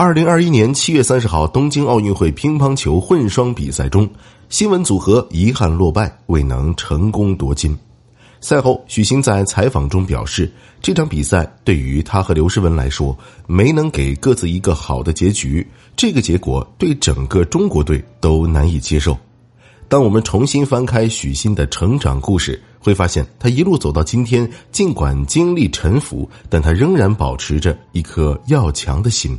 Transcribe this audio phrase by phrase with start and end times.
[0.00, 4.08] 二零二一年七月三十号，东京奥运会乒乓球混双比赛中，
[4.48, 7.76] 新闻组合遗憾落败，未能成功夺金。
[8.40, 10.48] 赛后，许昕在采访中表示，
[10.80, 15.66] 这场比赛对于他和刘诗雯来说，没能给各自一个好的结局，
[15.96, 19.18] 这个结果对整个中国队都难以接受。
[19.88, 29.36] 当我们重新翻开许昕的成长故事，会发现他一路走到今天，尽管经历沉浮，但他仍然保持着一颗要强的心。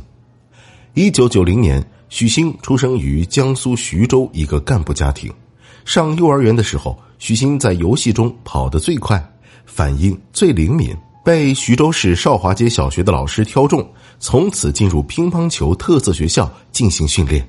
[0.94, 5.32] 一九九零年，许昕出生于江苏徐州一个干部家庭。
[5.84, 9.24] 上幼儿园的时候，许昕在游戏中跑得最快，
[9.64, 10.92] 反应最灵敏，
[11.24, 17.48] 被徐州市少华街小学的老师挑中，从此进入乒乓球特色学校进行训练。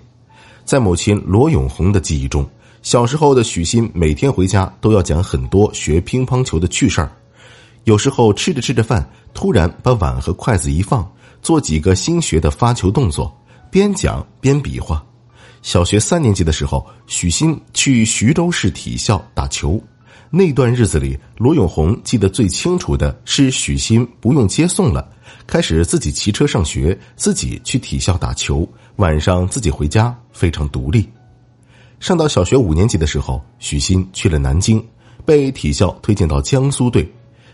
[0.63, 2.47] 在母亲罗永红的记忆中，
[2.83, 7.11] 小时候的许昕每天回家都要讲很多学乒乓球的趣事儿。
[7.85, 13.35] 有时候吃着吃着饭，突然把碗和筷子一放，做几个新学的发球动作，
[13.69, 15.03] 边讲边比划。
[15.61, 19.81] 小学三年级的时候，许昕去徐州市体校打球。
[20.29, 25.07] 那段日子里，罗永红记得最清楚的是许昕不用接送了，
[25.45, 31.07] 开始自己骑车上学，自己去体校打球，晚上自己回家，非常独立。
[31.99, 34.83] 上到小学五年级的时候，许昕去了南京，
[35.25, 37.07] 被体校推荐到江苏队。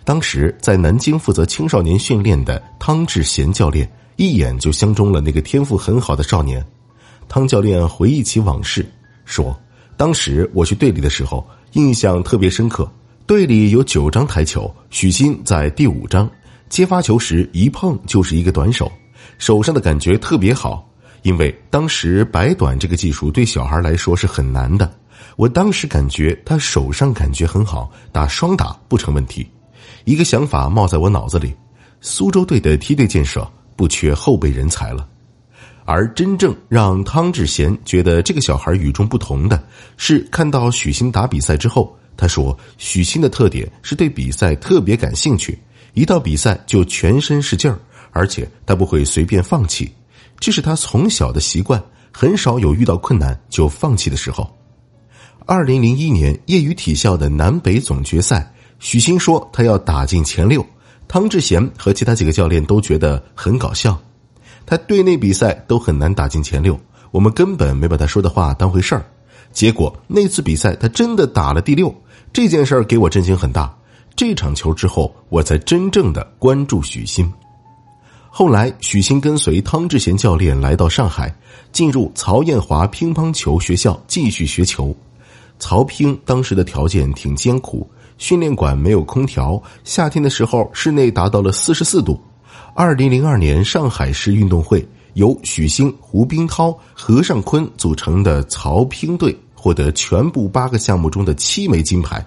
[0.08, 6.66] 当时在南京负责青少年训练的汤志贤教练，一眼就相中了那个天赋很好的少年。
[7.28, 8.90] 汤教练回忆起往事，
[9.26, 9.54] 说
[9.98, 12.90] ：“当时我去队里的时候，印象特别深刻。
[13.26, 16.32] 队里有九张台球，许昕在第五张，
[16.70, 18.90] 接发球时一碰就是一个短手，
[19.38, 20.90] 手上的感觉特别好。
[21.24, 24.90] 因为当时摆短这个技术对小孩来说是很难的，
[25.36, 29.46] 我当时感觉他手上感觉很好，打双打不成问题。
[30.06, 31.54] 一个想法冒在我脑子里：
[32.02, 35.08] 苏州队的梯队建设不缺后备人才了。”
[35.86, 39.64] 而真正让汤志贤觉得这个小孩与众不同的
[39.96, 45.58] 是，看到许昕打比赛之后，他说：“许昕的特点是对比赛特别感兴趣，
[45.94, 47.80] 一到比赛就全身是劲儿，
[48.12, 49.90] 而且他不会随便放弃，
[50.42, 51.82] 这是他从小的习惯，
[52.12, 54.54] 很少有遇到困难就放弃的时候。”
[55.48, 60.66] 二零零一年业余体校的南北总决赛，许昕说他要打进前六，
[61.08, 63.98] 汤志贤和其他几个教练都觉得很搞笑。
[64.66, 66.80] 他队内比赛都很难打进前六，
[67.12, 69.06] 我们根本没把他说的话当回事儿。
[69.52, 71.94] 结果那次比赛他真的打了第六，
[72.34, 73.74] 这件事儿给我震惊很大。
[74.16, 77.32] 这场球之后，我才真正的关注许昕。
[78.30, 81.34] 后来，许昕跟随汤志贤教练来到上海，
[81.72, 84.96] 进入曹艳华乒乓球学校继续学球。
[85.60, 92.20] 曹乒当时的条件挺艰苦，训练馆没有空调，夏天的时候室内达到了四十四度。
[92.74, 102.24] 二零零二年上海市运动会，由许昕、胡冰涛、何尚昆组成的曹乒队获得全部八个项目中的七枚金牌，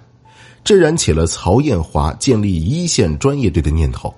[0.61, 4.13] 这燃起了曹艳华建立一线专业队的念头。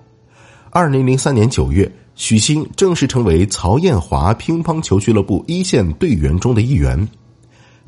[0.71, 7.07] 二零零三年九月，许昕正式成为曹艳华乒乓球俱乐部一线队员中的一员。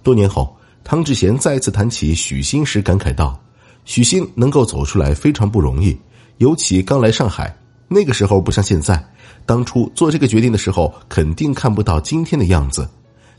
[0.04, 3.42] 多年后，汤志贤再次谈起许昕时，感慨道
[3.86, 5.98] ：“许昕能够走出来非常不容易，
[6.38, 7.52] 尤其刚来上海。”
[7.90, 9.04] 那个时候不像现在，
[9.48, 12.88] 当初做这个决定的时候，肯定看不到今天的样子。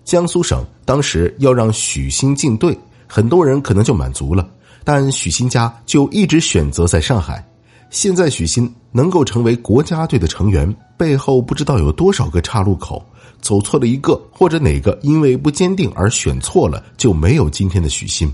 [0.04, 2.76] 江苏省当时要让许昕进队，
[3.06, 4.48] 很多人可能就满足了，
[4.82, 7.46] 但许昕家就一直选择在上海。
[7.90, 13.04] 现在许昕能够成为国家队的成员，背后不知道有多少个岔路口，
[13.40, 18.30] 走错了一个，或者哪个因为不坚定而选错了，就没有今天的许昕。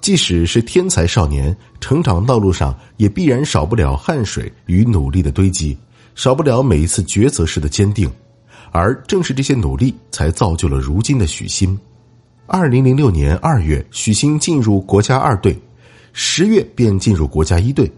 [0.00, 5.76] 即使是天才少年，成长道路上也必然少不了汗水与努力的堆积，
[6.14, 8.10] 少不了每一次抉择时的坚定，
[8.70, 11.76] 而正是这些努力，才造就了如今的许昕。
[12.46, 15.58] 二零零六年二月，许昕进入国家二队，
[16.12, 17.90] 十月便进入国家一队。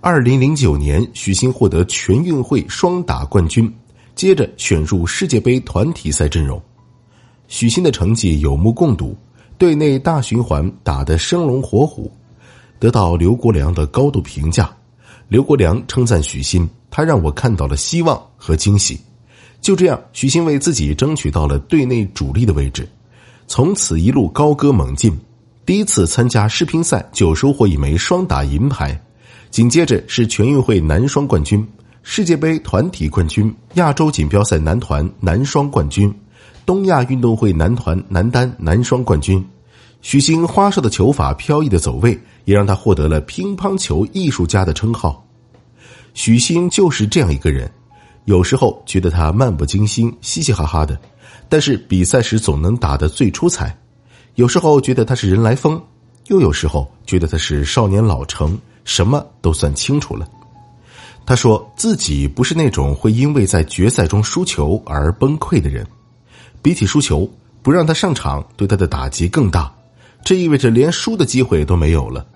[0.00, 3.72] 二零零九年，许昕获得全运会双打冠军，
[4.14, 6.62] 接着选入世界杯团体赛阵容。
[7.48, 9.16] 许昕的成绩有目共睹。
[9.58, 12.08] 队内大循环打得生龙活虎，
[12.78, 14.70] 得到刘国梁的高度评价。
[15.26, 19.00] 刘国梁称赞许昕，他让我看到了希望和惊喜。
[19.60, 22.88] 就这样，许昕为自己争取到了队内主力的位置，
[23.48, 25.12] 从此一路高歌猛进。
[25.66, 28.96] 第一次参加世乒赛就收获一枚双打银牌，
[29.50, 31.66] 紧接着是全运会男双冠军、
[32.02, 36.12] 世界杯团体冠军、亚洲锦标赛男团男双冠军。
[36.66, 39.42] 东亚运动会男团男单男双冠军，
[40.02, 45.26] 许昕花哨的球法、飘逸的走位，也让他获得了乒乓球艺术家的称号。
[46.12, 47.70] 许昕就是这样一个人，
[48.26, 51.00] 有时候觉得他漫不经心、嘻嘻哈哈的，
[51.48, 53.68] 但是比赛时总能打得最出彩；
[54.34, 55.82] 有时候觉得他是人来疯，
[56.26, 60.26] 又有时候觉得他是少年老成，什么都算清楚了。
[61.26, 65.86] 他说自己不是那种会因为在决赛中输球而崩溃的人，
[66.62, 67.30] 比起输球，
[67.60, 69.70] 不让他上场对他的打击更大，
[70.24, 72.26] 这意味着连输的机会都没有了。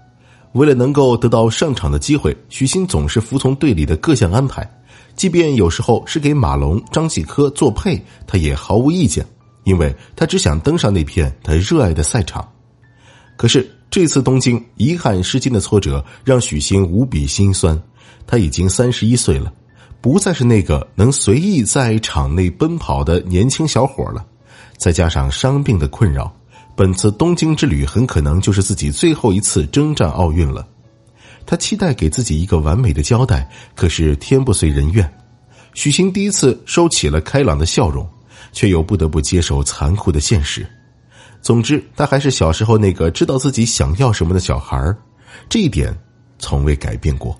[0.52, 4.70] 为了能够得到上场的机会，许昕总是服从队里的各项安排，
[5.16, 9.25] 即便有时候是给马龙、张继科做配，他也毫无意见，
[9.64, 12.46] 因为他只想登上那片他热爱的赛场。
[13.38, 17.78] 可是这次东京遗憾失金的挫折让许昕无比心酸，
[18.26, 19.52] 他已经三十一岁了，
[20.00, 24.24] 不再是那个能随意在场内奔跑的年轻小伙了，
[24.78, 26.34] 再加上伤病的困扰。
[26.74, 30.66] 本次东京之旅很可能就是自己最后一次征战奥运了，
[31.44, 33.46] 他期待给自己一个完美的交代，
[33.76, 35.06] 可是天不遂人愿。
[35.74, 38.08] 许昕第一次收起了开朗的笑容，
[38.52, 40.66] 却又不得不接受残酷的现实。
[41.42, 44.96] 总之，他还是小时候那个知道自己想要什么的小孩
[45.48, 45.92] 这一点
[46.38, 47.36] 从未改变过。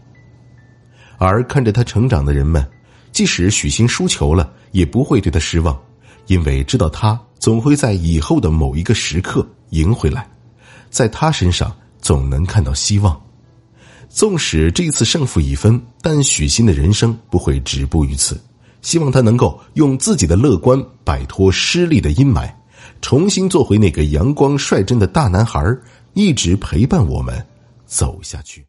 [1.19, 2.69] 而看着他成长的人们，
[3.13, 5.81] 即使许昕输球了，也不会对他失望。
[6.27, 10.29] 因为知道他总会在以后的某一个时刻赢回来，
[10.91, 13.21] 在他身上总能看到希望。
[14.09, 18.41] 纵使这一次胜负已分，但许昕的人生不会止步于此。
[18.83, 22.53] 希望他能够用自己的乐观摆脱失利的阴霾，
[23.01, 25.63] 重新做回那个阳光率真的大男孩，
[26.15, 27.45] 一直陪伴我们
[27.87, 28.67] 走下去。